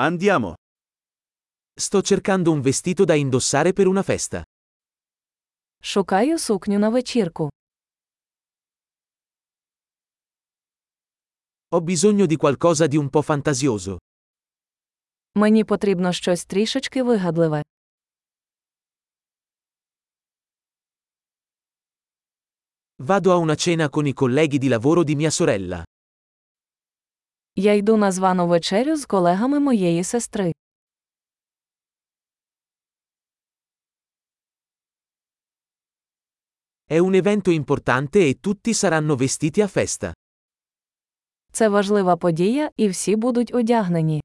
[0.00, 0.54] Andiamo.
[1.74, 4.44] Sto cercando un vestito da indossare per una festa.
[5.82, 7.48] Шукаю сукню на вечірку.
[11.74, 13.98] Ho bisogno di qualcosa di un po' fantasioso.
[15.34, 17.62] Мені потрібно щось трішечки вигадливе.
[22.98, 25.82] Vado a una cena con i colleghi di lavoro di mia sorella.
[27.60, 30.52] Я йду на звану вечерю з колегами моєї сестри.
[36.90, 40.14] È un evento importante e tutti saranno vestiti a festa.
[41.52, 44.22] Це важлива подія, і всі будуть одягнені.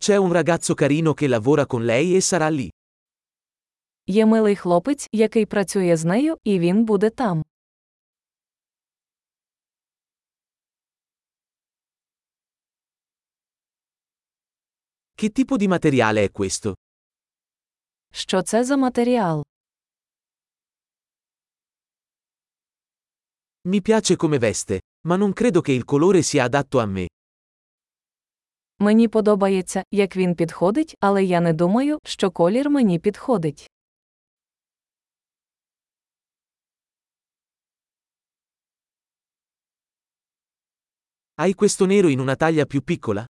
[0.00, 2.68] C'è un ragazzo carino che lavora con lei e sarà lì.
[4.10, 7.44] Є милий хлопець, який працює з нею, і він буде там.
[15.16, 16.74] Che tipo di materiale è questo?
[18.12, 19.44] Що це за матеріал?
[23.64, 27.06] Mi piace come veste, ma non credo che il colore sia adatto a me.
[28.78, 33.70] Мені подобається, як він підходить, але я не думаю, що колір мені підходить.
[41.37, 43.25] Hai questo nero in una taglia più piccola?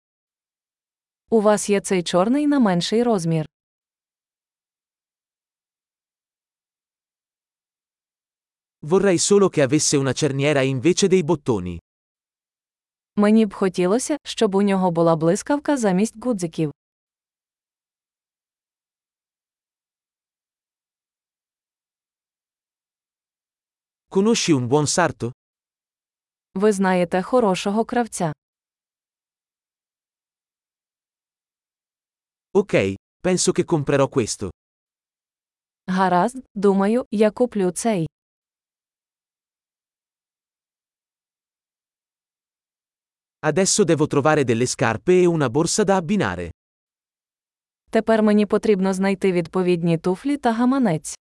[1.30, 3.46] У вас є цей чорний на менший розмір.
[8.80, 11.78] Vorrei solo che avesse una cerniera invece dei bottoni.
[13.16, 16.72] Мені б хотілося, щоб у нього була блискавка замість гудзиків.
[24.10, 25.30] Conosci un buon sarto?
[26.55, 28.33] Ви знаєте хорошого кравця.
[32.53, 34.49] Ok, penso che comprerò questo.
[35.87, 38.07] Гаразд, думаю, я куплю цей.
[43.45, 46.51] Adesso devo trovare delle scarpe e una borsa da abbinare.
[47.89, 51.15] Тепер мені потрібно знайти відповідні туфлі та гаманець.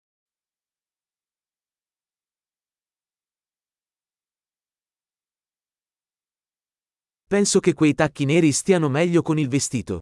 [7.28, 10.00] Penso che quei tacchi neri stiano meglio con il vestito.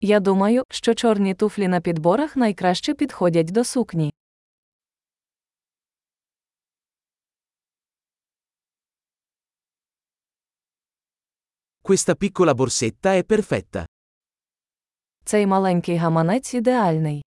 [0.00, 4.12] Я думаю, що чорні туфлі на підборах найкраще підходять до сукні.
[11.82, 13.86] Questa piccola borsetta è perfetta.
[15.24, 17.22] Цей маленький гаманець ідеальний.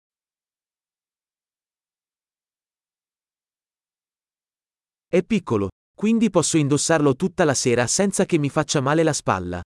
[5.10, 5.68] È piccolo,
[6.00, 9.62] quindi posso indossarlo tutta la sera senza che mi faccia male la spalla.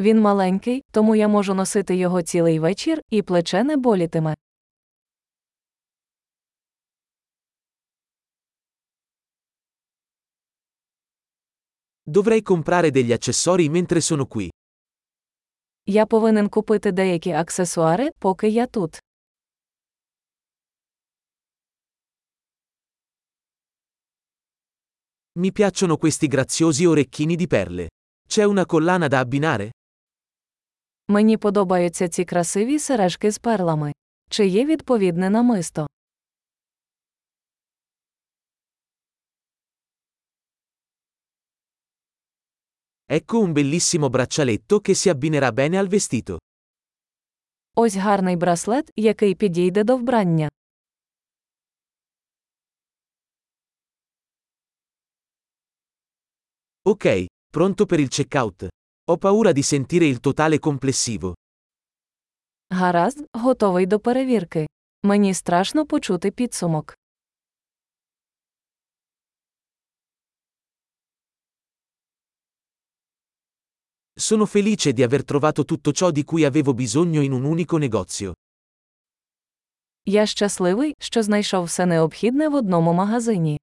[0.00, 4.34] Він маленький, тому я можу носити його цілий вечір, і плече не болітиме.
[12.10, 14.48] Dovrei comprare degli accessori mentre sono qui.
[15.86, 19.00] Я повинен купити деякі аксесуари, поки я тут.
[25.38, 27.88] Mi piacciono questi graziosi orecchini di perle.
[28.28, 29.70] C'è una collana da abbinare?
[31.08, 33.92] Мені подобаються ці красиві сережки з перлами.
[34.30, 35.86] Чи є відповідне намисто?
[43.06, 46.38] Ecco un bellissimo braccialetto che si abbinerà bene al vestito.
[47.76, 50.48] Ось гарний браслет, який підійде до вбрання.
[56.84, 58.68] Ok, pronto per il checkout.
[59.10, 61.34] Ho paura di sentire il totale complessivo.
[62.72, 64.66] Гаразд, готовий до перевірки.
[65.02, 66.94] Мені страшно почути підсумок.
[74.20, 78.32] Sono felice di aver trovato tutto ciò di cui avevo bisogno in un unico negozio.
[80.04, 83.58] Я щасливий, що знайшов все необхідне в одному магазині.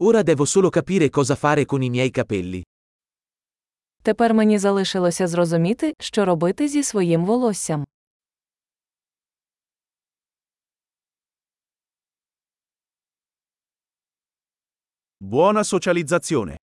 [0.00, 2.62] Ora devo solo capire cosa fare con i miei capelli.
[4.02, 7.84] Тепер мені залишилося зрозуміти, що робити зі своїм волоссям.
[15.20, 16.56] Buona socializzazione.